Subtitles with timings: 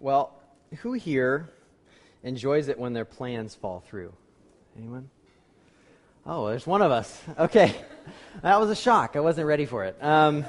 [0.00, 0.32] Well,
[0.78, 1.50] who here
[2.22, 4.14] enjoys it when their plans fall through?
[4.74, 5.10] Anyone?
[6.24, 7.22] Oh, there's one of us.
[7.38, 7.74] Okay.
[8.42, 9.14] that was a shock.
[9.14, 10.02] I wasn't ready for it.
[10.02, 10.46] Um,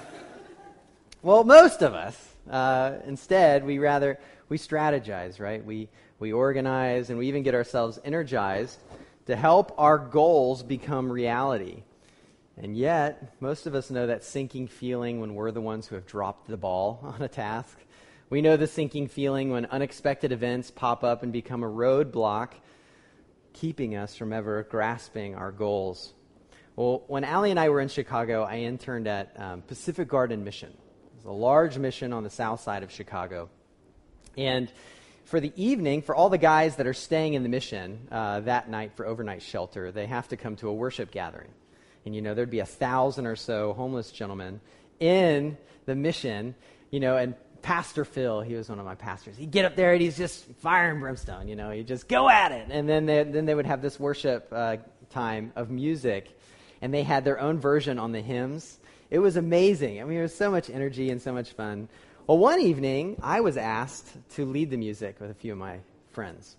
[1.21, 2.17] well, most of us.
[2.49, 5.63] Uh, instead, we rather we strategize, right?
[5.63, 5.89] We
[6.19, 8.79] we organize and we even get ourselves energized
[9.25, 11.83] to help our goals become reality.
[12.57, 16.05] And yet, most of us know that sinking feeling when we're the ones who have
[16.05, 17.77] dropped the ball on a task.
[18.31, 22.53] We know the sinking feeling when unexpected events pop up and become a roadblock,
[23.51, 26.13] keeping us from ever grasping our goals.
[26.77, 30.71] Well, when Allie and I were in Chicago, I interned at um, Pacific Garden Mission.
[31.17, 33.49] It's a large mission on the south side of Chicago.
[34.37, 34.71] And
[35.25, 38.69] for the evening, for all the guys that are staying in the mission uh, that
[38.69, 41.51] night for overnight shelter, they have to come to a worship gathering
[42.05, 44.59] and you know there'd be a thousand or so homeless gentlemen
[44.99, 46.55] in the mission,
[46.91, 49.37] you know, and Pastor Phil, he was one of my pastors.
[49.37, 52.29] He'd get up there and he's just fire and brimstone, you know, he'd just go
[52.29, 52.67] at it.
[52.69, 54.77] And then they, then they would have this worship uh,
[55.09, 56.37] time of music,
[56.81, 58.79] and they had their own version on the hymns.
[59.09, 60.01] It was amazing.
[60.01, 61.89] I mean, it was so much energy and so much fun.
[62.27, 65.79] Well, one evening, I was asked to lead the music with a few of my
[66.11, 66.55] friends.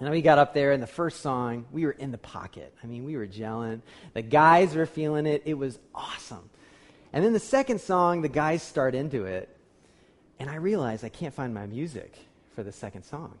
[0.00, 2.72] And we got up there, and the first song, we were in the pocket.
[2.84, 3.80] I mean, we were gelling.
[4.14, 5.42] The guys were feeling it.
[5.44, 6.48] It was awesome.
[7.12, 9.48] And then the second song, the guys start into it,
[10.38, 12.16] and I realize I can't find my music
[12.54, 13.34] for the second song.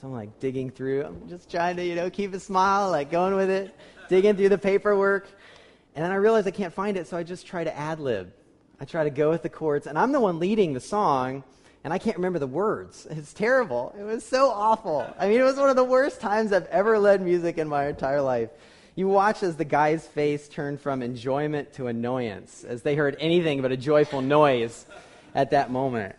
[0.00, 1.04] So I'm like digging through.
[1.04, 3.74] I'm just trying to, you know, keep a smile, like going with it,
[4.08, 5.28] digging through the paperwork.
[5.94, 8.32] And then I realize I can't find it, so I just try to ad lib.
[8.80, 11.42] I try to go with the chords, and I'm the one leading the song
[11.84, 13.06] and I can't remember the words.
[13.10, 13.94] It's terrible.
[13.98, 15.06] It was so awful.
[15.18, 17.86] I mean, it was one of the worst times I've ever led music in my
[17.86, 18.50] entire life.
[18.94, 23.62] You watch as the guy's face turned from enjoyment to annoyance as they heard anything
[23.62, 24.86] but a joyful noise
[25.34, 26.16] at that moment.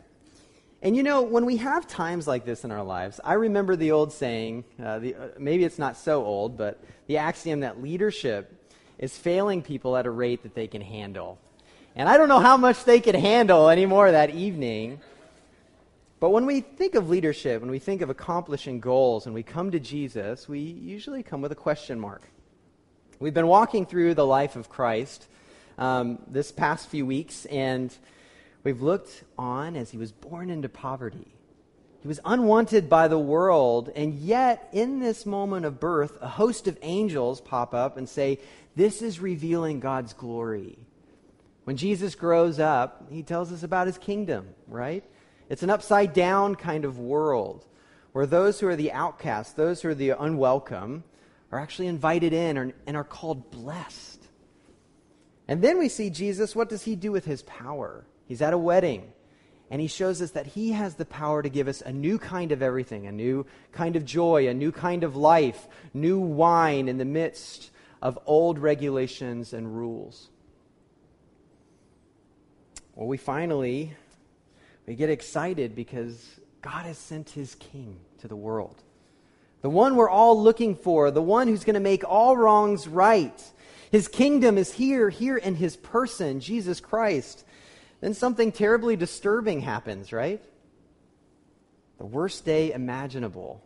[0.81, 3.91] And you know, when we have times like this in our lives, I remember the
[3.91, 8.55] old saying, uh, the, uh, maybe it's not so old, but the axiom that leadership
[8.97, 11.37] is failing people at a rate that they can handle.
[11.95, 15.01] And I don't know how much they could handle anymore that evening.
[16.21, 19.71] But when we think of leadership, when we think of accomplishing goals, and we come
[19.71, 22.23] to Jesus, we usually come with a question mark.
[23.19, 25.27] We've been walking through the life of Christ
[25.77, 27.93] um, this past few weeks, and
[28.63, 31.35] we've looked on as he was born into poverty.
[32.01, 36.67] He was unwanted by the world, and yet, in this moment of birth, a host
[36.67, 38.39] of angels pop up and say,
[38.75, 40.79] This is revealing God's glory.
[41.65, 45.03] When Jesus grows up, he tells us about his kingdom, right?
[45.49, 47.65] It's an upside down kind of world
[48.13, 51.03] where those who are the outcasts, those who are the unwelcome,
[51.51, 54.23] are actually invited in and are called blessed.
[55.47, 58.05] And then we see Jesus, what does he do with his power?
[58.29, 59.11] He's at a wedding,
[59.71, 62.51] and he shows us that he has the power to give us a new kind
[62.51, 66.99] of everything, a new kind of joy, a new kind of life, new wine in
[66.99, 67.71] the midst
[68.03, 70.29] of old regulations and rules.
[72.95, 73.95] Well, we finally
[74.85, 78.83] we get excited because God has sent his king to the world.
[79.61, 83.41] The one we're all looking for, the one who's going to make all wrongs right.
[83.91, 87.43] His kingdom is here, here in his person, Jesus Christ.
[88.01, 90.41] Then something terribly disturbing happens, right?
[91.97, 93.61] The worst day imaginable.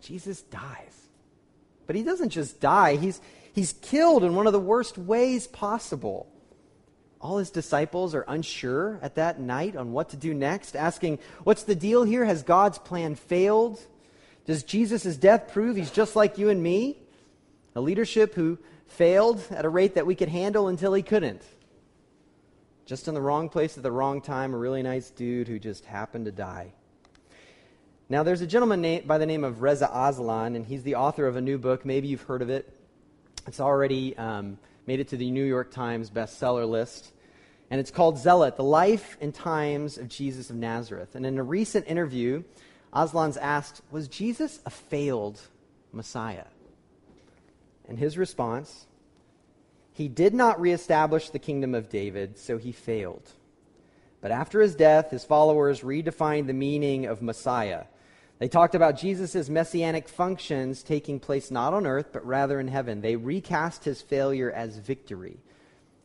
[0.00, 1.08] Jesus dies.
[1.86, 3.20] But he doesn't just die, he's,
[3.52, 6.32] he's killed in one of the worst ways possible
[7.22, 11.62] all his disciples are unsure at that night on what to do next, asking, What's
[11.62, 12.24] the deal here?
[12.24, 13.80] Has God's plan failed?
[14.44, 16.98] Does Jesus' death prove he's just like you and me?
[17.76, 18.58] A leadership who
[18.88, 21.42] failed at a rate that we could handle until he couldn't.
[22.84, 25.84] Just in the wrong place at the wrong time, a really nice dude who just
[25.84, 26.72] happened to die.
[28.08, 31.36] Now, there's a gentleman by the name of Reza Aslan, and he's the author of
[31.36, 31.84] a new book.
[31.84, 32.70] Maybe you've heard of it.
[33.46, 37.12] It's already um, made it to the New York Times bestseller list.
[37.70, 41.14] And it's called Zealot The Life and Times of Jesus of Nazareth.
[41.14, 42.42] And in a recent interview,
[42.92, 45.40] Aslan's asked, Was Jesus a failed
[45.92, 46.44] Messiah?
[47.88, 48.86] And his response,
[49.92, 53.30] He did not reestablish the kingdom of David, so he failed.
[54.20, 57.84] But after his death, his followers redefined the meaning of Messiah
[58.42, 63.00] they talked about Jesus' messianic functions taking place not on earth, but rather in heaven.
[63.00, 65.36] They recast his failure as victory,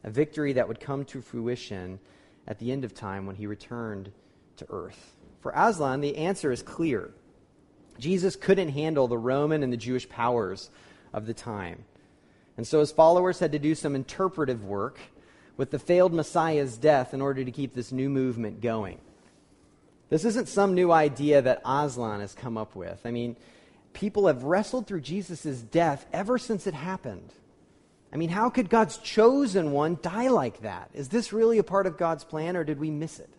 [0.03, 1.97] a victory that would come to fruition
[2.47, 4.11] at the end of time when he returned
[4.57, 5.15] to earth.
[5.41, 7.09] For Aslan, the answer is clear.
[7.97, 10.69] Jesus couldn't handle the Roman and the Jewish powers
[11.13, 11.85] of the time.
[12.57, 14.99] And so his followers had to do some interpretive work
[15.55, 18.99] with the failed Messiah's death in order to keep this new movement going.
[20.09, 22.99] This isn't some new idea that Aslan has come up with.
[23.05, 23.35] I mean,
[23.93, 27.33] people have wrestled through Jesus' death ever since it happened.
[28.11, 30.89] I mean, how could God's chosen one die like that?
[30.93, 33.29] Is this really a part of God's plan, or did we miss it?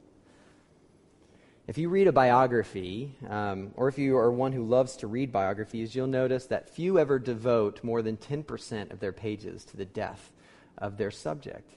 [1.68, 5.30] If you read a biography, um, or if you are one who loves to read
[5.30, 9.84] biographies, you'll notice that few ever devote more than 10% of their pages to the
[9.84, 10.32] death
[10.78, 11.70] of their subject.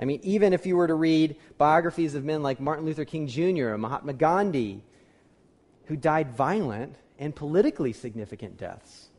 [0.00, 3.28] I mean, even if you were to read biographies of men like Martin Luther King
[3.28, 3.68] Jr.
[3.68, 4.82] or Mahatma Gandhi,
[5.84, 9.10] who died violent and politically significant deaths,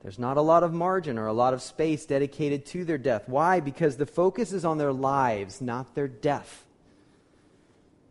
[0.00, 3.24] there's not a lot of margin or a lot of space dedicated to their death.
[3.28, 3.60] Why?
[3.60, 6.65] Because the focus is on their lives, not their death.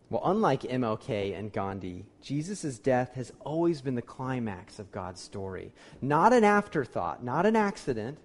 [0.09, 5.71] Well, unlike MLK and Gandhi, Jesus' death has always been the climax of God's story.
[6.01, 8.19] Not an afterthought, not an accident.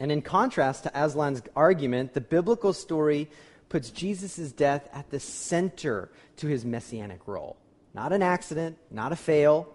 [0.00, 3.30] And in contrast to Aslan's argument, the biblical story
[3.68, 7.56] puts Jesus' death at the center to his messianic role.
[7.94, 9.72] Not an accident, not a fail,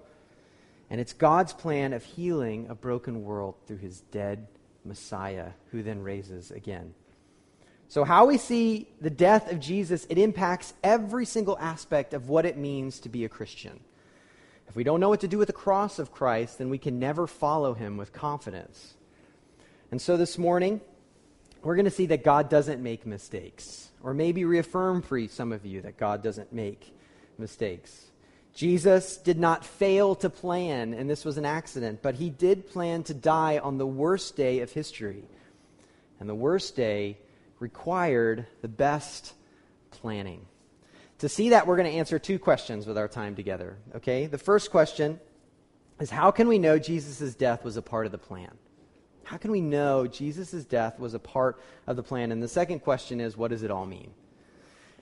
[0.89, 4.47] and it's God's plan of healing a broken world through his dead
[4.83, 6.93] Messiah, who then raises again.
[7.89, 12.45] So, how we see the death of Jesus, it impacts every single aspect of what
[12.45, 13.80] it means to be a Christian.
[14.68, 17.00] If we don't know what to do with the cross of Christ, then we can
[17.00, 18.95] never follow him with confidence.
[19.89, 20.81] And so this morning,
[21.63, 25.66] we're going to see that God doesn't make mistakes, or maybe reaffirm for some of
[25.66, 26.94] you that God doesn't make
[27.38, 28.12] mistakes.
[28.54, 33.04] Jesus did not fail to plan, and this was an accident, but he did plan
[33.04, 35.24] to die on the worst day of history.
[36.19, 37.18] And the worst day
[37.59, 39.33] required the best
[39.92, 40.45] planning.
[41.19, 43.77] To see that, we're going to answer two questions with our time together.
[43.95, 44.27] Okay?
[44.27, 45.19] The first question
[46.00, 48.51] is how can we know Jesus' death was a part of the plan?
[49.24, 52.31] How can we know Jesus' death was a part of the plan?
[52.31, 54.12] And the second question is what does it all mean?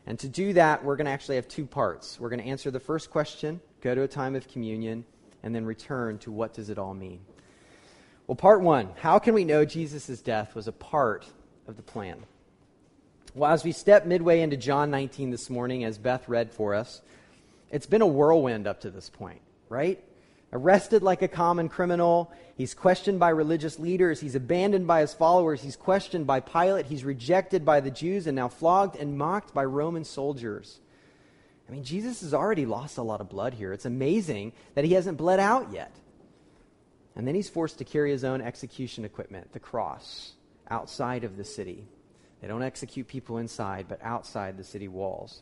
[0.07, 2.19] And to do that, we're going to actually have two parts.
[2.19, 5.03] We're going to answer the first question, go to a time of communion,
[5.43, 7.19] and then return to what does it all mean.
[8.27, 11.27] Well, part one how can we know Jesus' death was a part
[11.67, 12.23] of the plan?
[13.35, 17.01] Well, as we step midway into John 19 this morning, as Beth read for us,
[17.69, 20.01] it's been a whirlwind up to this point, right?
[20.55, 22.31] arrested like a common criminal.
[22.55, 24.21] He's questioned by religious leaders.
[24.21, 25.61] He's abandoned by his followers.
[25.61, 26.85] He's questioned by Pilate.
[26.85, 30.79] He's rejected by the Jews and now flogged and mocked by Roman soldiers.
[31.67, 33.73] I mean, Jesus has already lost a lot of blood here.
[33.73, 35.93] It's amazing that he hasn't bled out yet.
[37.17, 40.33] And then he's forced to carry his own execution equipment, the cross,
[40.69, 41.85] outside of the city.
[42.41, 45.41] They don't execute people inside, but outside the city walls.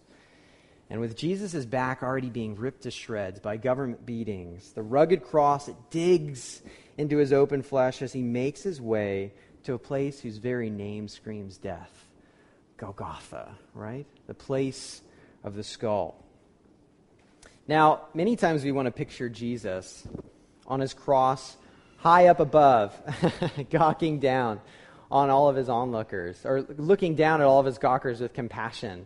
[0.90, 5.68] And with Jesus' back already being ripped to shreds by government beatings, the rugged cross,
[5.68, 6.62] it digs
[6.98, 11.08] into his open flesh as he makes his way to a place whose very name
[11.08, 12.06] screams death
[12.78, 14.06] Golgotha, right?
[14.28, 15.02] The place
[15.44, 16.24] of the skull.
[17.68, 20.06] Now, many times we want to picture Jesus
[20.68, 21.56] on his cross,
[21.98, 22.94] high up above,
[23.70, 24.60] gawking down
[25.14, 29.06] on all of his onlookers, or looking down at all of his gawkers with compassion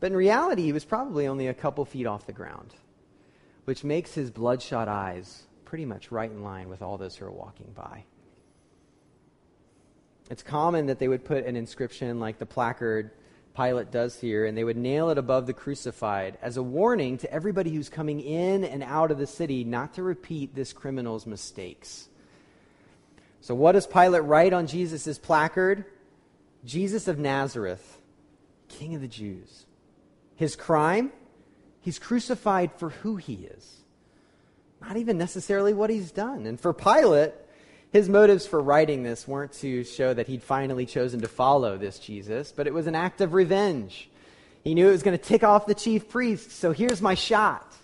[0.00, 2.74] but in reality, he was probably only a couple feet off the ground,
[3.64, 7.32] which makes his bloodshot eyes pretty much right in line with all those who are
[7.32, 8.04] walking by.
[10.30, 13.12] It's common that they would put an inscription like the placard
[13.56, 17.32] Pilate does here, and they would nail it above the crucified as a warning to
[17.32, 22.10] everybody who's coming in and out of the city not to repeat this criminal's mistakes.
[23.46, 25.84] So, what does Pilate write on Jesus' placard?
[26.64, 28.02] Jesus of Nazareth,
[28.66, 29.66] King of the Jews.
[30.34, 31.12] His crime,
[31.80, 33.84] he's crucified for who he is,
[34.80, 36.44] not even necessarily what he's done.
[36.44, 37.34] And for Pilate,
[37.92, 42.00] his motives for writing this weren't to show that he'd finally chosen to follow this
[42.00, 44.10] Jesus, but it was an act of revenge.
[44.64, 47.75] He knew it was going to tick off the chief priests, so here's my shot.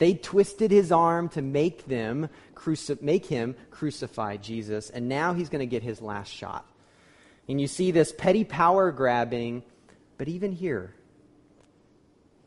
[0.00, 5.50] They twisted his arm to make them cruci- make him crucify Jesus, and now he's
[5.50, 6.66] going to get his last shot.
[7.46, 9.62] And you see this petty power grabbing,
[10.16, 10.94] but even here,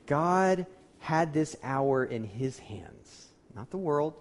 [0.07, 0.65] God
[0.97, 4.15] had this hour in his hands, not the world.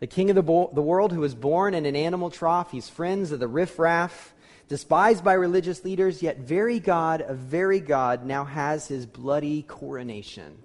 [0.00, 2.88] The king of the, bo- the world who was born in an animal trough, he's
[2.88, 4.32] friends of the riffraff,
[4.68, 10.63] despised by religious leaders, yet very God of very God now has his bloody coronation.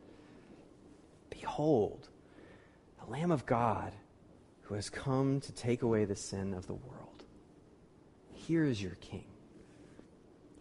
[1.59, 2.07] Behold,
[3.03, 3.91] the Lamb of God
[4.61, 7.25] who has come to take away the sin of the world.
[8.31, 9.25] Here is your king.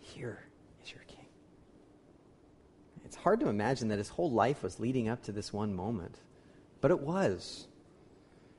[0.01, 0.41] Here
[0.83, 1.27] is your King.
[3.05, 6.17] it's hard to imagine that his whole life was leading up to this one moment.
[6.81, 7.69] But it was.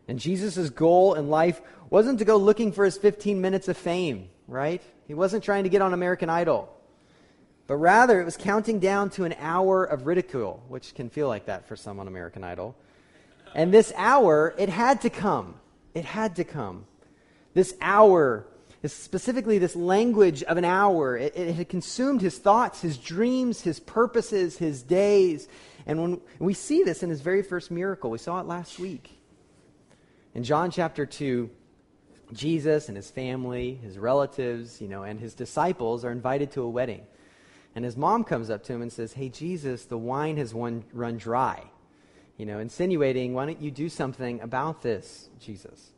[0.07, 4.29] And Jesus' goal in life wasn't to go looking for his 15 minutes of fame,
[4.47, 4.81] right?
[5.09, 6.73] He wasn't trying to get on American Idol.
[7.69, 11.45] But rather it was counting down to an hour of ridicule, which can feel like
[11.45, 12.75] that for some on American Idol.
[13.53, 15.53] And this hour, it had to come.
[15.93, 16.85] It had to come.
[17.53, 18.47] This hour,
[18.83, 23.79] specifically this language of an hour, it, it had consumed his thoughts, his dreams, his
[23.79, 25.47] purposes, his days.
[25.85, 29.11] And when we see this in his very first miracle, we saw it last week.
[30.33, 31.51] In John chapter 2,
[32.33, 36.69] Jesus and his family, his relatives, you know, and his disciples are invited to a
[36.69, 37.05] wedding.
[37.75, 40.83] And his mom comes up to him and says, Hey, Jesus, the wine has run,
[40.93, 41.63] run dry.
[42.37, 45.91] You know, insinuating, Why don't you do something about this, Jesus?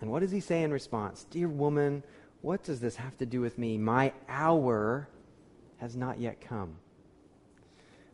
[0.00, 1.26] And what does he say in response?
[1.30, 2.02] Dear woman,
[2.40, 3.78] what does this have to do with me?
[3.78, 5.08] My hour
[5.78, 6.76] has not yet come.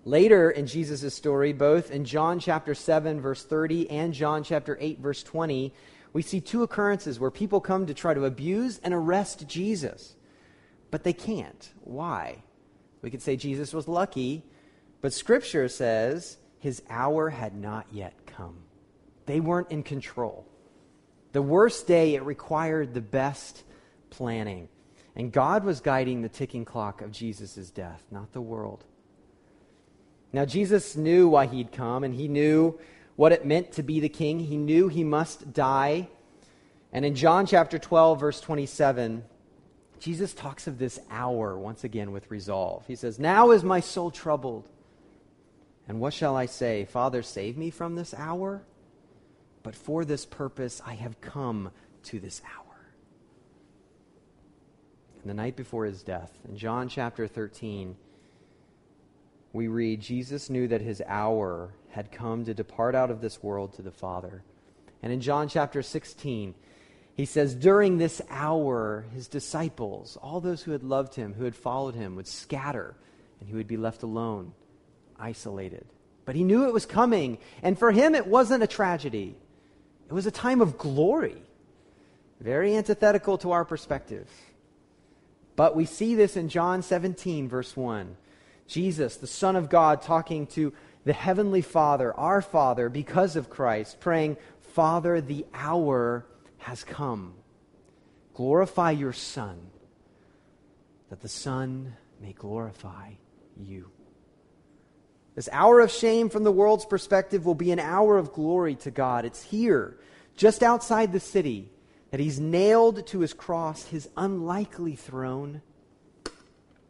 [0.06, 4.98] Later in Jesus' story, both in John chapter 7, verse 30, and John chapter 8,
[4.98, 5.72] verse 20,
[6.12, 10.14] we see two occurrences where people come to try to abuse and arrest Jesus.
[10.94, 11.72] But they can't.
[11.82, 12.44] Why?
[13.02, 14.44] We could say Jesus was lucky,
[15.00, 18.58] but Scripture says his hour had not yet come.
[19.26, 20.46] They weren't in control.
[21.32, 23.64] The worst day, it required the best
[24.10, 24.68] planning.
[25.16, 28.84] And God was guiding the ticking clock of Jesus' death, not the world.
[30.32, 32.78] Now, Jesus knew why he'd come, and he knew
[33.16, 34.38] what it meant to be the king.
[34.38, 36.08] He knew he must die.
[36.92, 39.24] And in John chapter 12, verse 27,
[40.04, 42.84] Jesus talks of this hour once again with resolve.
[42.86, 44.68] He says, Now is my soul troubled.
[45.88, 46.84] And what shall I say?
[46.84, 48.62] Father, save me from this hour?
[49.62, 51.70] But for this purpose I have come
[52.02, 52.76] to this hour.
[55.22, 57.96] And the night before his death, in John chapter 13,
[59.54, 63.72] we read, Jesus knew that his hour had come to depart out of this world
[63.76, 64.42] to the Father.
[65.02, 66.54] And in John chapter 16,
[67.16, 71.54] he says, During this hour, his disciples, all those who had loved him, who had
[71.54, 72.94] followed him, would scatter,
[73.40, 74.52] and he would be left alone,
[75.18, 75.86] isolated.
[76.24, 79.36] But he knew it was coming, and for him, it wasn't a tragedy,
[80.08, 81.36] it was a time of glory.
[82.40, 84.28] Very antithetical to our perspective.
[85.56, 88.16] But we see this in John 17, verse 1.
[88.66, 90.72] Jesus, the Son of God, talking to
[91.04, 94.36] the Heavenly Father, our Father, because of Christ, praying,
[94.72, 96.26] Father, the hour
[96.64, 97.34] has come.
[98.34, 99.58] Glorify your Son,
[101.10, 103.12] that the Son may glorify
[103.56, 103.90] you.
[105.34, 108.90] This hour of shame from the world's perspective will be an hour of glory to
[108.90, 109.24] God.
[109.24, 109.96] It's here,
[110.36, 111.70] just outside the city,
[112.10, 115.62] that He's nailed to His cross, His unlikely throne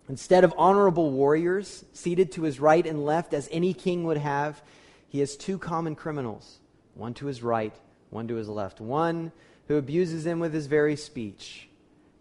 [0.08, 4.62] Instead of honorable warriors seated to his right and left, as any king would have,
[5.08, 6.58] he has two common criminals
[6.94, 7.74] one to his right,
[8.10, 8.80] one to his left.
[8.80, 9.32] One
[9.68, 11.68] who abuses him with his very speech,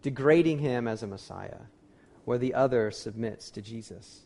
[0.01, 1.62] degrading him as a Messiah,
[2.25, 4.21] where the other submits to Jesus.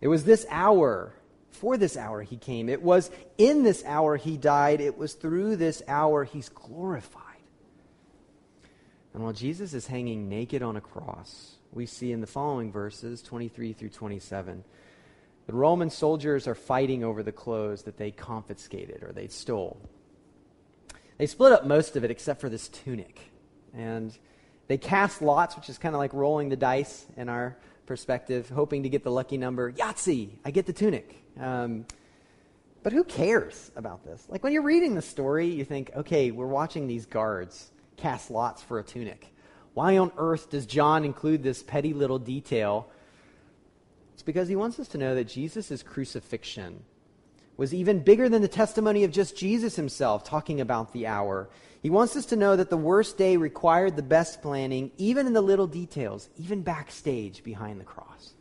[0.00, 1.14] It was this hour,
[1.50, 2.68] for this hour he came.
[2.68, 4.80] It was in this hour he died.
[4.80, 7.24] It was through this hour he's glorified.
[9.12, 13.22] And while Jesus is hanging naked on a cross, we see in the following verses,
[13.22, 14.64] 23 through 27.
[15.46, 19.80] The Roman soldiers are fighting over the clothes that they confiscated or they stole.
[21.20, 23.20] They split up most of it except for this tunic.
[23.74, 24.16] And
[24.68, 28.84] they cast lots, which is kind of like rolling the dice in our perspective, hoping
[28.84, 29.70] to get the lucky number.
[29.70, 31.22] Yahtzee, I get the tunic.
[31.38, 31.84] Um,
[32.82, 34.24] but who cares about this?
[34.30, 38.62] Like when you're reading the story, you think, okay, we're watching these guards cast lots
[38.62, 39.26] for a tunic.
[39.74, 42.88] Why on earth does John include this petty little detail?
[44.14, 46.82] It's because he wants us to know that Jesus' crucifixion
[47.60, 51.50] was even bigger than the testimony of just Jesus himself talking about the hour.
[51.82, 55.34] He wants us to know that the worst day required the best planning, even in
[55.34, 58.32] the little details, even backstage behind the cross.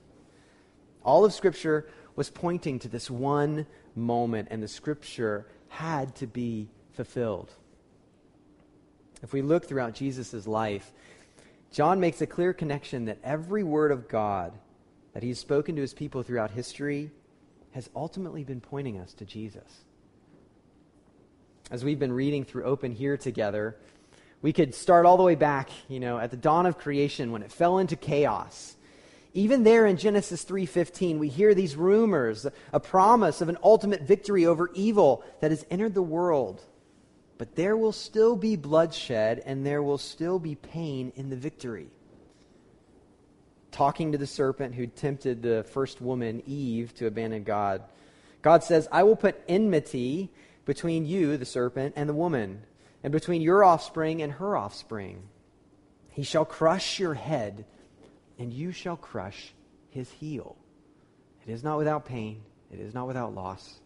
[1.04, 6.70] All of Scripture was pointing to this one moment, and the Scripture had to be
[6.94, 7.52] fulfilled.
[9.22, 10.94] If we look throughout Jesus' life,
[11.74, 14.54] John makes a clear connection that every word of God
[15.12, 17.12] that he's spoken to his people throughout history
[17.72, 19.84] has ultimately been pointing us to Jesus.
[21.72, 23.76] As we've been reading through Open Here together,
[24.42, 27.44] we could start all the way back, you know, at the dawn of creation when
[27.44, 28.76] it fell into chaos.
[29.34, 34.46] Even there in Genesis 3:15, we hear these rumors, a promise of an ultimate victory
[34.46, 36.62] over evil that has entered the world.
[37.38, 41.90] But there will still be bloodshed and there will still be pain in the victory.
[43.72, 47.84] Talking to the serpent who tempted the first woman, Eve, to abandon God,
[48.42, 50.30] God says, I will put enmity
[50.66, 52.64] between you, the serpent, and the woman,
[53.04, 55.24] and between your offspring and her offspring.
[56.10, 57.66] He shall crush your head,
[58.38, 59.54] and you shall crush
[59.90, 60.58] his heel.
[61.46, 63.80] It is not without pain, it is not without loss.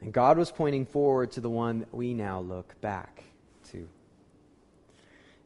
[0.00, 3.24] And God was pointing forward to the one we now look back
[3.70, 3.88] to.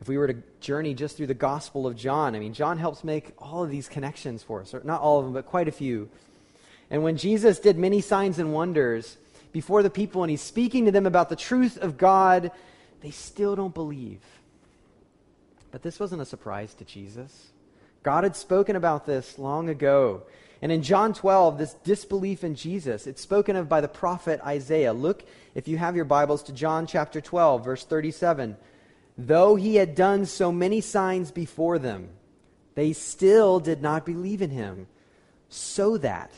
[0.05, 3.05] If we were to journey just through the Gospel of John, I mean, John helps
[3.05, 5.73] make all of these connections for us, or not all of them, but quite a
[5.73, 6.11] few.
[6.91, 9.17] And when Jesus did many signs and wonders
[9.51, 12.51] before the people and he's speaking to them about the truth of God,
[13.01, 14.21] they still don't believe.
[15.71, 17.53] But this wasn't a surprise to Jesus.
[18.03, 20.25] God had spoken about this long ago.
[20.61, 24.93] And in John 12, this disbelief in Jesus, it's spoken of by the prophet Isaiah.
[24.93, 28.59] Look, if you have your Bibles, to John chapter 12, verse 37.
[29.17, 32.09] Though he had done so many signs before them,
[32.75, 34.89] they still did not believe in him.
[35.49, 36.33] So that,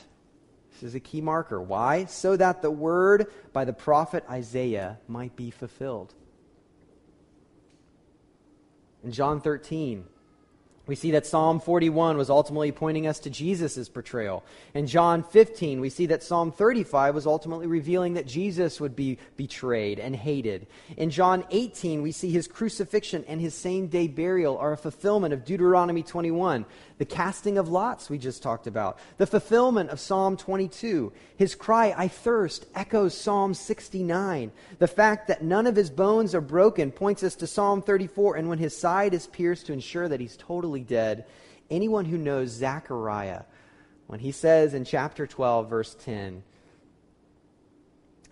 [0.73, 1.61] this is a key marker.
[1.61, 2.05] Why?
[2.05, 6.15] So that the word by the prophet Isaiah might be fulfilled.
[9.03, 10.05] In John 13,
[10.87, 14.45] we see that Psalm 41 was ultimately pointing us to Jesus' portrayal.
[14.73, 19.19] In John 15, we see that Psalm 35 was ultimately revealing that Jesus would be
[19.37, 20.67] betrayed and hated.
[20.97, 25.35] In John 18, we see his crucifixion and his same day burial are a fulfillment
[25.35, 26.65] of Deuteronomy 21.
[26.99, 28.99] The casting of lots we just talked about.
[29.19, 31.13] The fulfillment of Psalm 22.
[31.37, 34.51] His cry, I thirst, echoes Psalm 69.
[34.79, 38.37] The fact that none of his bones are broken points us to Psalm 34.
[38.37, 41.27] And when his side is pierced to ensure that he's totally dead,
[41.71, 43.43] anyone who knows Zechariah,
[44.07, 46.43] when he says in chapter 12, verse 10,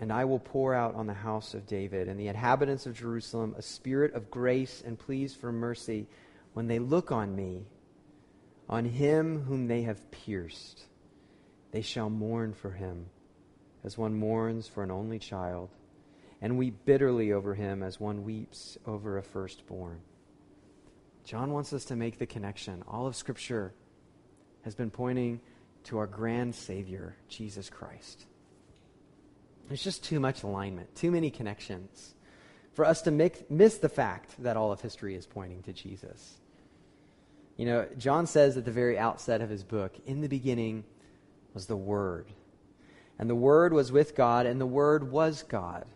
[0.00, 3.54] and I will pour out on the house of David and the inhabitants of Jerusalem
[3.56, 6.06] a spirit of grace and pleas for mercy
[6.52, 7.66] when they look on me
[8.68, 10.84] on him whom they have pierced.
[11.70, 13.06] They shall mourn for him
[13.84, 15.68] as one mourns for an only child,
[16.40, 20.00] and weep bitterly over him as one weeps over a firstborn.
[21.24, 22.82] John wants us to make the connection.
[22.86, 23.72] All of Scripture
[24.62, 25.40] has been pointing
[25.84, 28.26] to our grand Savior, Jesus Christ.
[29.68, 32.14] There's just too much alignment, too many connections
[32.74, 36.38] for us to make, miss the fact that all of history is pointing to Jesus.
[37.56, 40.84] You know, John says at the very outset of his book, in the beginning
[41.54, 42.26] was the Word.
[43.16, 45.86] And the Word was with God, and the Word was God.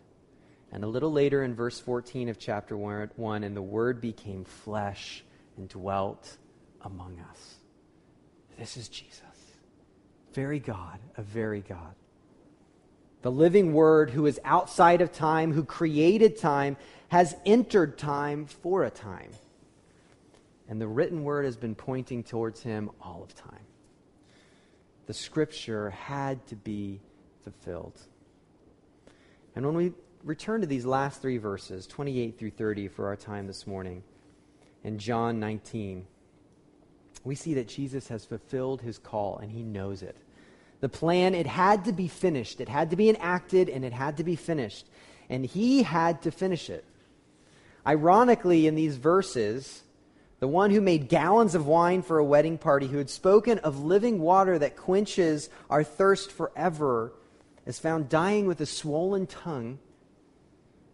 [0.71, 5.23] And a little later in verse 14 of chapter 1, and the Word became flesh
[5.57, 6.37] and dwelt
[6.81, 7.55] among us.
[8.57, 9.23] This is Jesus.
[10.33, 11.95] Very God, a very God.
[13.21, 16.77] The living Word, who is outside of time, who created time,
[17.09, 19.31] has entered time for a time.
[20.69, 23.65] And the written word has been pointing towards him all of time.
[25.07, 27.01] The scripture had to be
[27.43, 27.99] fulfilled.
[29.55, 33.47] And when we return to these last three verses, 28 through 30, for our time
[33.47, 34.03] this morning,
[34.83, 36.05] in John 19,
[37.23, 40.15] we see that Jesus has fulfilled his call and he knows it.
[40.79, 42.61] The plan, it had to be finished.
[42.61, 44.87] It had to be enacted and it had to be finished.
[45.29, 46.85] And he had to finish it.
[47.85, 49.83] Ironically, in these verses,
[50.39, 53.83] the one who made gallons of wine for a wedding party, who had spoken of
[53.83, 57.11] living water that quenches our thirst forever,
[57.65, 59.79] is found dying with a swollen tongue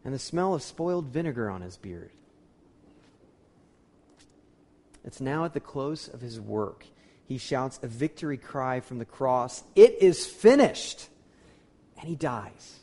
[0.05, 2.11] and the smell of spoiled vinegar on his beard.
[5.03, 6.85] It's now at the close of his work.
[7.27, 11.09] He shouts a victory cry from the cross It is finished!
[11.99, 12.79] And he dies.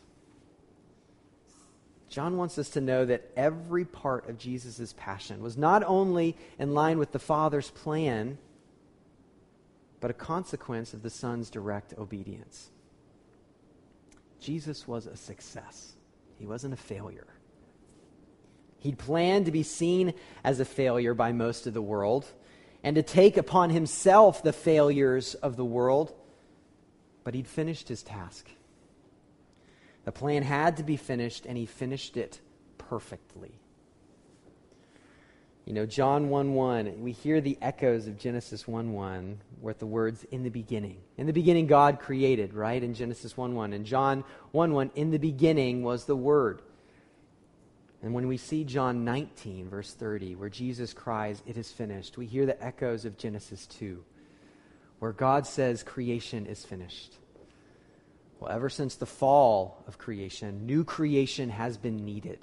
[2.09, 6.75] John wants us to know that every part of Jesus' passion was not only in
[6.75, 8.37] line with the Father's plan,
[10.01, 12.71] but a consequence of the Son's direct obedience.
[14.41, 15.95] Jesus was a success,
[16.42, 17.28] he wasn't a failure.
[18.81, 22.26] He'd planned to be seen as a failure by most of the world
[22.83, 26.12] and to take upon himself the failures of the world,
[27.22, 28.50] but he'd finished his task.
[30.05, 32.40] The plan had to be finished, and he finished it
[32.76, 33.61] perfectly.
[35.64, 39.87] You know, John 1 1, we hear the echoes of Genesis 1 1 with the
[39.87, 40.98] words, in the beginning.
[41.16, 42.83] In the beginning, God created, right?
[42.83, 43.72] In Genesis 1 1.
[43.72, 46.62] And John 1 1, in the beginning was the Word.
[48.03, 52.27] And when we see John 19, verse 30, where Jesus cries, It is finished, we
[52.27, 54.05] hear the echoes of Genesis 2,
[54.98, 57.14] where God says, Creation is finished.
[58.40, 62.40] Well, ever since the fall of creation, new creation has been needed.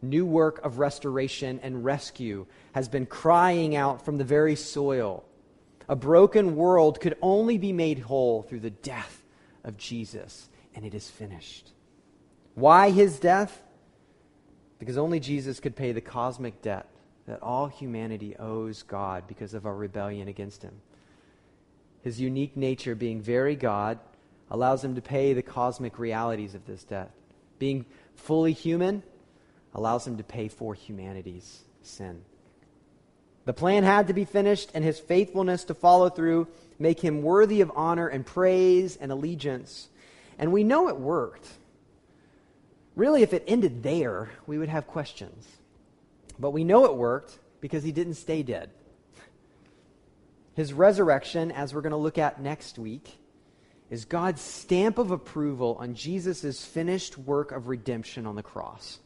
[0.00, 5.24] New work of restoration and rescue has been crying out from the very soil.
[5.88, 9.24] A broken world could only be made whole through the death
[9.64, 11.72] of Jesus, and it is finished.
[12.54, 13.62] Why his death?
[14.78, 16.86] Because only Jesus could pay the cosmic debt
[17.26, 20.80] that all humanity owes God because of our rebellion against him.
[22.02, 23.98] his unique nature being very God,
[24.50, 27.10] allows him to pay the cosmic realities of this debt.
[27.58, 27.84] Being
[28.14, 29.02] fully human
[29.74, 32.22] allows him to pay for humanity's sin.
[33.44, 37.60] The plan had to be finished, and his faithfulness to follow through make him worthy
[37.60, 39.88] of honor and praise and allegiance.
[40.38, 41.48] And we know it worked.
[42.94, 45.46] Really, if it ended there, we would have questions.
[46.38, 48.70] But we know it worked because he didn't stay dead.
[50.54, 53.18] His resurrection, as we're going to look at next week,
[53.90, 58.98] is God's stamp of approval on Jesus' finished work of redemption on the cross.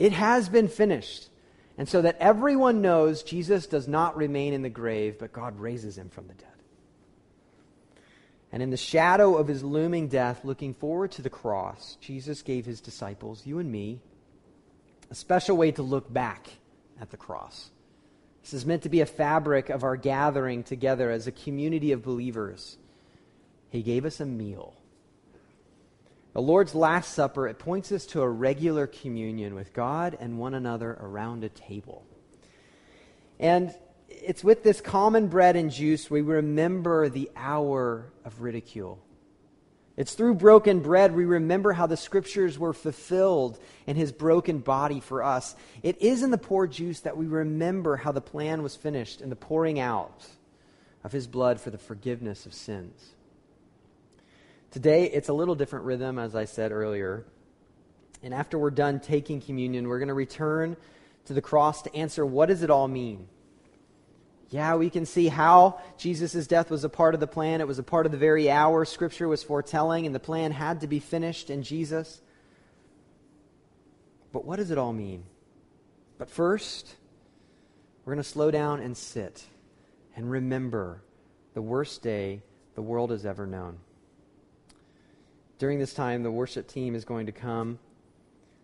[0.00, 1.28] It has been finished.
[1.78, 5.96] And so that everyone knows Jesus does not remain in the grave, but God raises
[5.96, 6.48] him from the dead.
[8.52, 12.66] And in the shadow of his looming death, looking forward to the cross, Jesus gave
[12.66, 14.00] his disciples, you and me,
[15.10, 16.48] a special way to look back
[17.00, 17.70] at the cross.
[18.42, 22.02] This is meant to be a fabric of our gathering together as a community of
[22.02, 22.76] believers.
[23.70, 24.74] He gave us a meal.
[26.32, 30.54] The Lord's Last Supper, it points us to a regular communion with God and one
[30.54, 32.06] another around a table.
[33.40, 33.74] And
[34.08, 39.00] it's with this common bread and juice we remember the hour of ridicule.
[39.96, 45.00] It's through broken bread we remember how the scriptures were fulfilled in his broken body
[45.00, 45.56] for us.
[45.82, 49.30] It is in the poor juice that we remember how the plan was finished in
[49.30, 50.26] the pouring out
[51.02, 53.14] of his blood for the forgiveness of sins.
[54.70, 57.24] Today, it's a little different rhythm, as I said earlier.
[58.22, 60.76] And after we're done taking communion, we're going to return
[61.24, 63.26] to the cross to answer what does it all mean?
[64.50, 67.60] Yeah, we can see how Jesus' death was a part of the plan.
[67.60, 70.80] It was a part of the very hour Scripture was foretelling, and the plan had
[70.82, 72.20] to be finished in Jesus.
[74.32, 75.24] But what does it all mean?
[76.18, 76.96] But first,
[78.04, 79.44] we're going to slow down and sit
[80.14, 81.02] and remember
[81.54, 82.42] the worst day
[82.74, 83.78] the world has ever known.
[85.60, 87.78] During this time, the worship team is going to come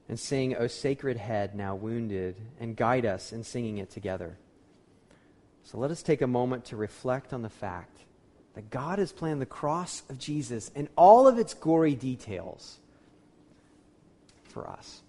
[0.08, 4.38] and sing, O Sacred Head, Now Wounded, and guide us in singing it together.
[5.62, 7.98] So let us take a moment to reflect on the fact
[8.54, 12.78] that God has planned the cross of Jesus and all of its gory details
[14.44, 15.02] for us.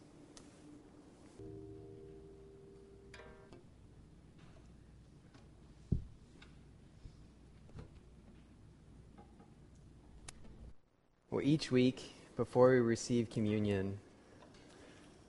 [11.48, 13.98] Each week before we receive communion,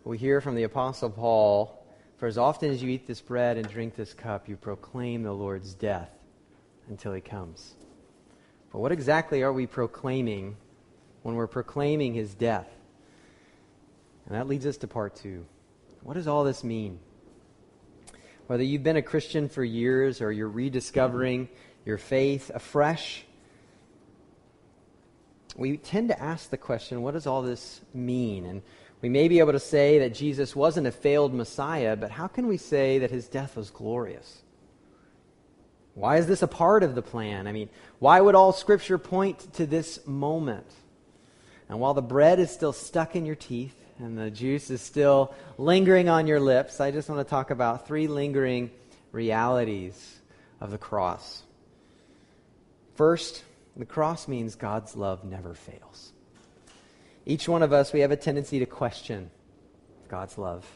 [0.02, 3.68] we hear from the Apostle Paul for as often as you eat this bread and
[3.68, 6.11] drink this cup, you proclaim the Lord's death
[6.88, 7.74] until he comes.
[8.72, 10.57] But what exactly are we proclaiming
[11.22, 12.68] when we're proclaiming his death?
[14.26, 15.46] And that leads us to part two.
[16.02, 16.98] What does all this mean?
[18.48, 21.48] Whether you've been a Christian for years or you're rediscovering
[21.85, 23.24] your faith afresh,
[25.59, 28.47] we tend to ask the question, what does all this mean?
[28.47, 28.62] And
[29.03, 32.47] we may be able to say that Jesus wasn't a failed Messiah, but how can
[32.47, 34.42] we say that his death was glorious?
[35.94, 37.49] Why is this a part of the plan?
[37.49, 37.68] I mean,
[37.99, 40.66] why would all Scripture point to this moment?
[41.68, 45.35] And while the bread is still stuck in your teeth and the juice is still
[45.59, 48.71] lingering on your lips, I just want to talk about three lingering
[49.11, 50.21] realities
[50.61, 51.42] of the cross.
[52.94, 53.42] First,
[53.79, 56.12] the cross means God's love never fails.
[57.25, 59.31] Each one of us, we have a tendency to question
[60.09, 60.67] God's love.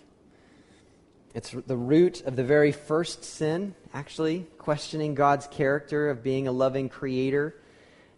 [1.35, 6.53] It's the root of the very first sin, actually, questioning God's character of being a
[6.53, 7.57] loving creator,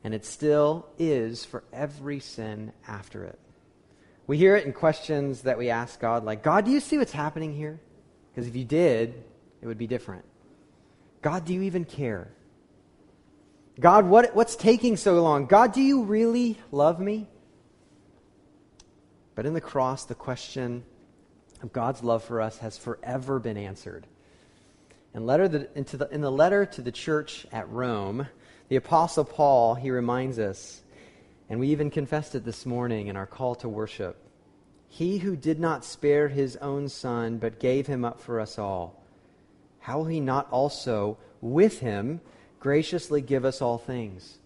[0.03, 3.39] and it still is for every sin after it.
[4.27, 7.13] We hear it in questions that we ask God, like, God, do you see what's
[7.13, 7.81] happening here?
[8.33, 9.23] Because if you did,
[9.63, 10.25] it would be different.
[11.23, 12.33] God, do you even care?
[13.81, 15.47] God, what, what's taking so long?
[15.47, 17.27] God, do you really love me?
[19.35, 20.85] But in the cross, the question
[21.63, 24.07] of God's love for us has forever been answered.
[25.13, 28.29] In, letter the, in the letter to the church at Rome,
[28.69, 30.83] the Apostle Paul, he reminds us,
[31.49, 34.17] and we even confessed it this morning in our call to worship
[34.89, 39.03] He who did not spare his own son, but gave him up for us all,
[39.81, 42.21] how will he not also, with him,
[42.65, 44.39] graciously give us all things?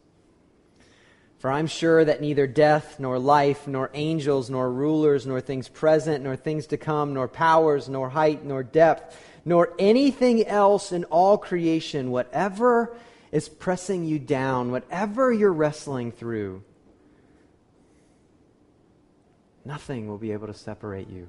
[1.38, 6.24] For I'm sure that neither death, nor life, nor angels, nor rulers, nor things present,
[6.24, 11.38] nor things to come, nor powers, nor height, nor depth, nor anything else in all
[11.38, 12.92] creation, whatever
[13.30, 16.64] is pressing you down, whatever you're wrestling through,
[19.64, 21.28] nothing will be able to separate you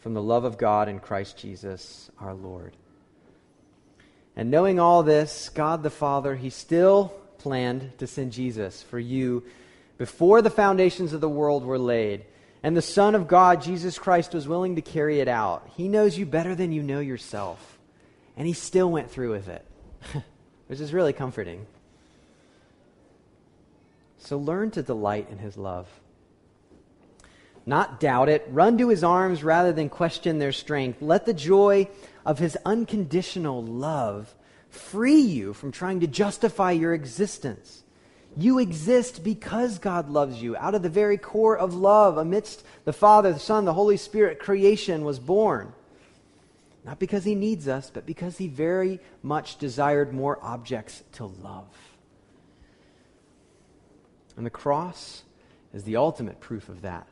[0.00, 2.74] from the love of God in Christ Jesus our Lord.
[4.40, 9.44] And knowing all this, God the Father, He still planned to send Jesus for you
[9.98, 12.24] before the foundations of the world were laid.
[12.62, 15.68] And the Son of God, Jesus Christ, was willing to carry it out.
[15.76, 17.78] He knows you better than you know yourself.
[18.34, 19.66] And He still went through with it,
[20.68, 21.66] which is really comforting.
[24.16, 25.86] So learn to delight in His love.
[27.66, 28.48] Not doubt it.
[28.50, 31.02] Run to His arms rather than question their strength.
[31.02, 31.88] Let the joy
[32.24, 34.34] of His unconditional love
[34.68, 37.82] free you from trying to justify your existence.
[38.36, 40.56] You exist because God loves you.
[40.56, 44.38] Out of the very core of love, amidst the Father, the Son, the Holy Spirit,
[44.38, 45.72] creation was born.
[46.84, 51.66] Not because He needs us, but because He very much desired more objects to love.
[54.36, 55.24] And the cross
[55.74, 57.06] is the ultimate proof of that.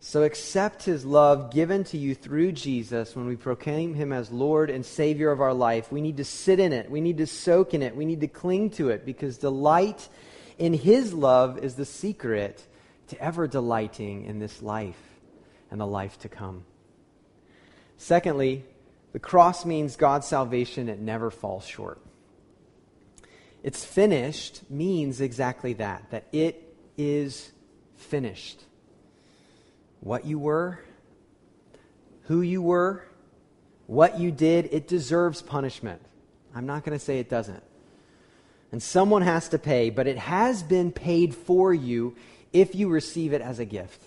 [0.00, 4.70] So accept his love given to you through Jesus when we proclaim him as Lord
[4.70, 5.90] and Savior of our life.
[5.90, 6.88] We need to sit in it.
[6.88, 7.96] We need to soak in it.
[7.96, 10.08] We need to cling to it because delight
[10.56, 12.64] in his love is the secret
[13.08, 15.00] to ever delighting in this life
[15.70, 16.64] and the life to come.
[17.96, 18.64] Secondly,
[19.12, 22.00] the cross means God's salvation, it never falls short.
[23.64, 27.50] It's finished means exactly that, that it is
[27.96, 28.62] finished
[30.00, 30.80] what you were,
[32.24, 33.04] who you were,
[33.86, 36.00] what you did, it deserves punishment.
[36.54, 37.62] I'm not going to say it doesn't.
[38.70, 42.16] And someone has to pay, but it has been paid for you
[42.52, 44.02] if you receive it as a gift.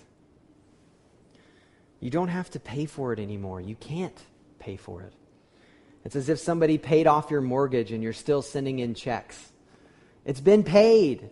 [2.00, 3.60] You don't have to pay for it anymore.
[3.60, 4.16] You can't
[4.58, 5.12] pay for it.
[6.04, 9.52] It's as if somebody paid off your mortgage and you're still sending in checks.
[10.24, 11.30] It's been paid.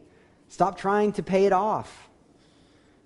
[0.49, 2.09] Stop trying to pay it off.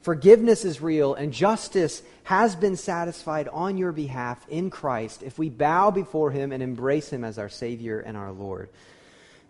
[0.04, 5.48] Forgiveness is real, and justice has been satisfied on your behalf in Christ if we
[5.48, 8.68] bow before Him and embrace Him as our Savior and our Lord.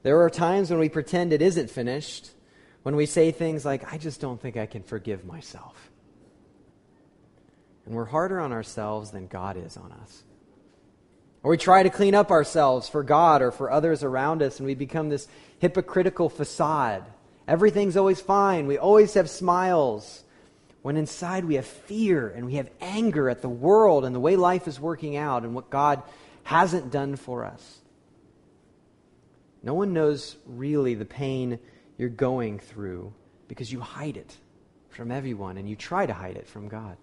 [0.05, 2.31] There are times when we pretend it isn't finished,
[2.85, 5.91] when we say things like, I just don't think I can forgive myself.
[7.85, 10.23] And we're harder on ourselves than God is on us.
[11.43, 14.67] Or we try to clean up ourselves for God or for others around us, and
[14.67, 15.27] we become this
[15.59, 17.03] hypocritical facade.
[17.49, 18.69] Everything's always fine.
[18.69, 20.21] We always have smiles
[20.85, 24.37] when inside we have fear and we have anger at the world and the way
[24.37, 26.03] life is working out and what God
[26.43, 27.81] hasn't done for us.
[29.63, 31.59] No one knows really the pain
[31.97, 33.15] you're going through
[33.49, 34.37] because you hide it
[34.91, 36.99] from everyone and you try to hide it from God.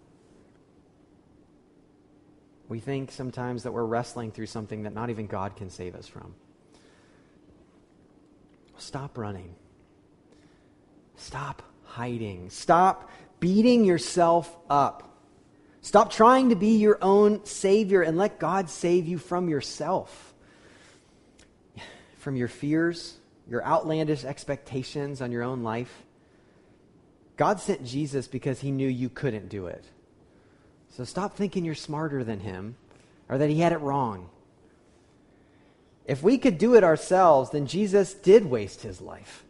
[2.69, 6.07] We think sometimes that we're wrestling through something that not even God can save us
[6.07, 6.35] from.
[8.77, 9.55] Stop running.
[11.15, 12.51] Stop hiding.
[12.51, 13.09] Stop
[13.41, 15.09] beating yourself up.
[15.81, 20.33] Stop trying to be your own Savior and let God save you from yourself,
[22.19, 23.15] from your fears,
[23.49, 26.03] your outlandish expectations on your own life.
[27.35, 29.83] God sent Jesus because he knew you couldn't do it.
[30.89, 32.75] So stop thinking you're smarter than him
[33.27, 34.29] or that he had it wrong.
[36.05, 39.43] If we could do it ourselves, then Jesus did waste his life.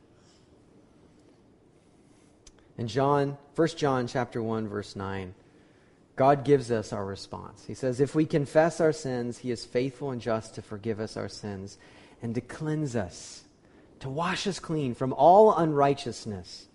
[2.77, 5.33] In John, 1 John chapter 1 verse 9,
[6.15, 7.65] God gives us our response.
[7.65, 11.17] He says, "If we confess our sins, he is faithful and just to forgive us
[11.17, 11.77] our sins
[12.21, 13.43] and to cleanse us,
[13.99, 16.67] to wash us clean from all unrighteousness."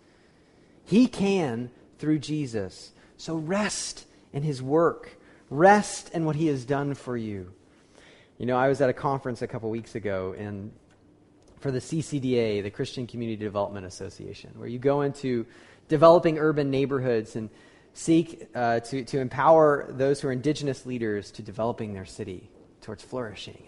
[0.85, 2.93] He can through Jesus.
[3.17, 5.19] So rest in his work.
[5.49, 7.53] Rest in what he has done for you.
[8.39, 10.73] You know, I was at a conference a couple weeks ago and
[11.61, 15.47] for the CCDA, the Christian Community Development Association, where you go into
[15.89, 17.49] developing urban neighborhoods and
[17.93, 22.51] seek uh, to, to empower those who are indigenous leaders to developing their city
[22.83, 23.63] towards flourishing.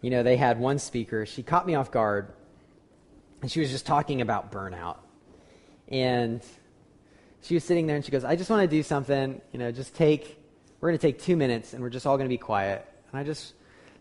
[0.00, 2.32] You know, they had one speaker, she caught me off guard,
[3.42, 4.98] and she was just talking about burnout.
[5.88, 6.42] And
[7.42, 9.70] she was sitting there and she goes, I just want to do something, you know,
[9.70, 10.38] just take,
[10.80, 12.86] we're going to take two minutes and we're just all going to be quiet.
[13.10, 13.54] And I just,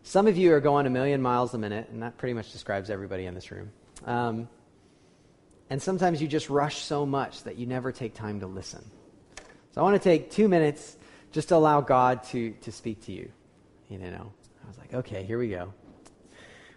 [0.06, 2.92] some of you are going a million miles a minute, and that pretty much describes
[2.92, 3.72] everybody in this room.
[4.06, 4.48] Um,
[5.72, 8.86] and sometimes you just rush so much that you never take time to listen.
[9.72, 10.96] So I want to take two minutes
[11.32, 13.32] just to allow God to, to speak to you.
[13.90, 14.32] You know,
[14.64, 15.74] I was like, okay, here we go.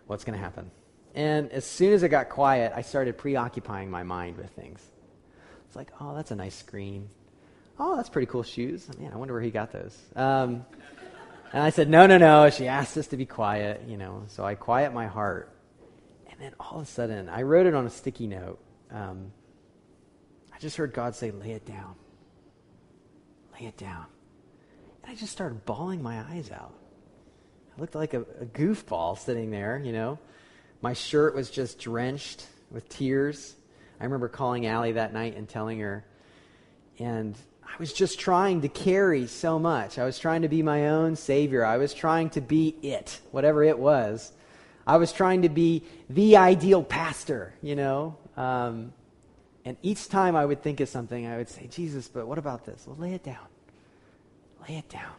[0.06, 0.70] What's going to happen?
[1.14, 4.80] And as soon as it got quiet, I started preoccupying my mind with things.
[5.66, 7.10] It's like, oh, that's a nice screen.
[7.78, 8.88] Oh, that's pretty cool shoes.
[8.98, 9.96] Man, I wonder where he got those.
[10.16, 10.64] Um,
[11.52, 12.50] and I said, no, no, no.
[12.50, 14.24] She asked us to be quiet, you know.
[14.28, 15.54] So I quiet my heart.
[16.30, 19.32] And then all of a sudden, I wrote it on a sticky note um,
[20.54, 21.94] I just heard God say, lay it down.
[23.58, 24.06] Lay it down.
[25.02, 26.74] And I just started bawling my eyes out.
[27.76, 30.18] I looked like a, a goofball sitting there, you know.
[30.80, 33.54] My shirt was just drenched with tears.
[34.00, 36.04] I remember calling Allie that night and telling her,
[36.98, 37.36] and
[37.68, 39.98] I was just trying to carry so much.
[39.98, 41.64] I was trying to be my own savior.
[41.64, 44.32] I was trying to be it, whatever it was.
[44.86, 48.16] I was trying to be the ideal pastor, you know.
[48.36, 48.92] Um,
[49.64, 52.64] and each time I would think of something, I would say, Jesus, but what about
[52.64, 52.84] this?
[52.86, 53.46] Well, lay it down.
[54.66, 55.12] Lay it down.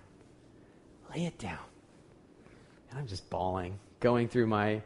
[1.15, 1.59] Lay it down.
[2.89, 4.81] And I'm just bawling, going through my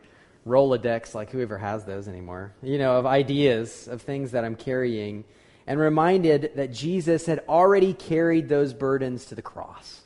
[0.45, 5.23] Rolodex, like whoever has those anymore, you know, of ideas, of things that I'm carrying,
[5.65, 10.02] and reminded that Jesus had already carried those burdens to the cross.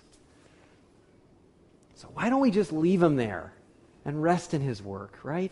[1.95, 3.53] So why don't we just leave them there
[4.05, 5.51] and rest in his work, right?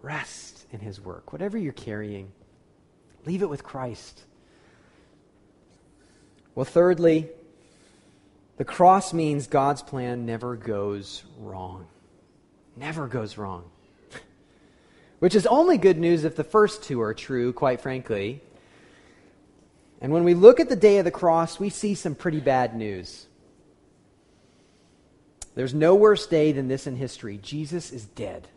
[0.00, 1.32] Rest in his work.
[1.32, 2.32] Whatever you're carrying,
[3.26, 4.22] leave it with Christ.
[6.54, 7.28] Well, thirdly,
[8.56, 11.86] the cross means God's plan never goes wrong.
[12.74, 13.64] Never goes wrong.
[15.18, 18.42] Which is only good news if the first two are true, quite frankly.
[20.00, 22.76] And when we look at the day of the cross, we see some pretty bad
[22.76, 23.26] news.
[25.54, 27.38] There's no worse day than this in history.
[27.42, 28.48] Jesus is dead.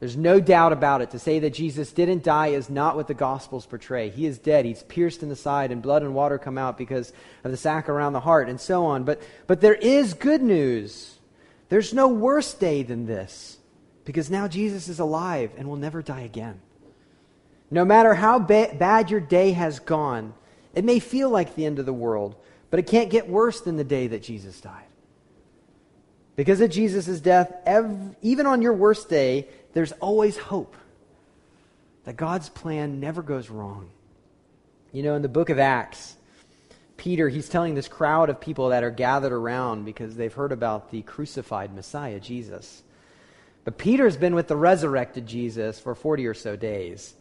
[0.00, 1.10] There's no doubt about it.
[1.10, 4.10] To say that Jesus didn't die is not what the Gospels portray.
[4.10, 4.64] He is dead.
[4.64, 7.88] He's pierced in the side, and blood and water come out because of the sac
[7.88, 9.04] around the heart, and so on.
[9.04, 11.16] But, but there is good news.
[11.68, 13.57] There's no worse day than this
[14.08, 16.62] because now Jesus is alive and will never die again.
[17.70, 20.32] No matter how ba- bad your day has gone,
[20.74, 22.34] it may feel like the end of the world,
[22.70, 24.86] but it can't get worse than the day that Jesus died.
[26.36, 30.74] Because of Jesus' death, ev- even on your worst day, there's always hope
[32.04, 33.90] that God's plan never goes wrong.
[34.90, 36.16] You know, in the book of Acts,
[36.96, 40.90] Peter, he's telling this crowd of people that are gathered around because they've heard about
[40.90, 42.82] the crucified Messiah, Jesus.
[43.64, 47.14] But Peter's been with the resurrected Jesus for 40 or so days.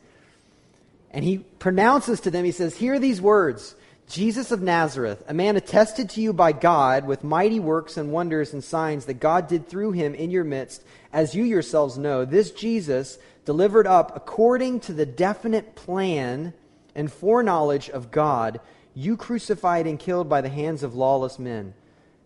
[1.11, 3.75] And he pronounces to them, he says, Hear these words
[4.07, 8.53] Jesus of Nazareth, a man attested to you by God with mighty works and wonders
[8.53, 12.23] and signs that God did through him in your midst, as you yourselves know.
[12.23, 16.53] This Jesus, delivered up according to the definite plan
[16.95, 18.61] and foreknowledge of God,
[18.93, 21.73] you crucified and killed by the hands of lawless men.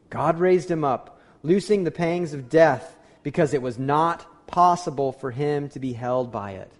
[0.10, 5.32] God raised him up, loosing the pangs of death, because it was not possible for
[5.32, 6.72] him to be held by it.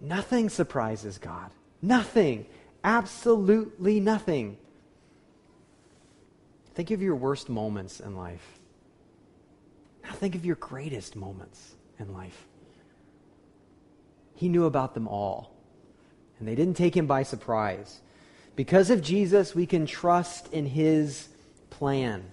[0.00, 1.50] Nothing surprises God.
[1.82, 2.46] Nothing.
[2.82, 4.56] Absolutely nothing.
[6.74, 8.58] Think of your worst moments in life.
[10.02, 12.46] Now think of your greatest moments in life.
[14.34, 15.54] He knew about them all,
[16.38, 18.00] and they didn't take him by surprise.
[18.56, 21.28] Because of Jesus, we can trust in his
[21.68, 22.32] plan.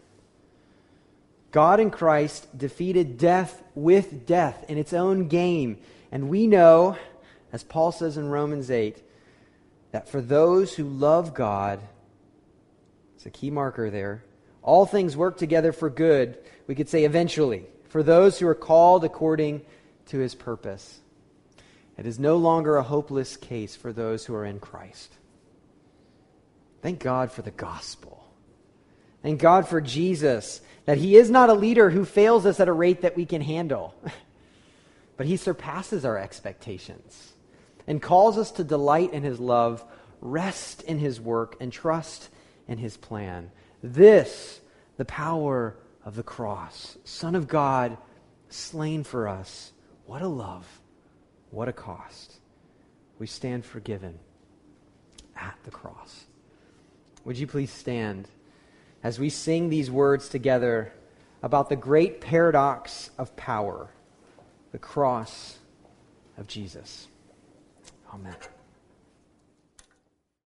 [1.52, 5.78] God in Christ defeated death with death in its own game.
[6.12, 6.98] And we know,
[7.52, 9.02] as Paul says in Romans 8,
[9.92, 11.80] that for those who love God,
[13.16, 14.24] it's a key marker there,
[14.62, 19.06] all things work together for good, we could say eventually, for those who are called
[19.06, 19.62] according
[20.08, 21.00] to his purpose.
[21.98, 25.14] It is no longer a hopeless case for those who are in Christ.
[26.82, 28.24] Thank God for the gospel.
[29.24, 32.74] Thank God for Jesus, that he is not a leader who fails us at a
[32.74, 33.94] rate that we can handle,
[35.18, 37.34] but he surpasses our expectations
[37.86, 39.84] and calls us to delight in his love,
[40.22, 42.30] rest in his work, and trust
[42.70, 43.52] in his plan.
[43.84, 44.62] This,
[44.96, 46.98] the power of the cross.
[47.04, 47.98] Son of God,
[48.48, 49.74] slain for us.
[50.06, 50.66] What a love.
[51.52, 52.38] What a cost.
[53.20, 54.20] We stand forgiven
[55.36, 56.24] at the cross.
[57.26, 58.30] Would you please stand
[59.04, 60.94] as we sing these words together
[61.44, 63.90] about the great paradox of power,
[64.72, 65.58] the cross
[66.38, 67.08] of Jesus?
[68.14, 68.36] Amen.